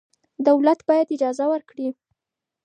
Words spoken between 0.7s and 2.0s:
باید اجازه ورکړي.